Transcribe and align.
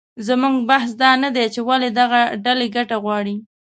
زموږ 0.27 0.55
بحث 0.69 0.91
دا 1.01 1.11
نه 1.23 1.29
دی 1.35 1.45
چې 1.53 1.59
ولې 1.69 1.89
دغه 1.99 2.19
ډلې 2.45 2.67
ګټه 2.75 2.95
غواړي 3.03 3.35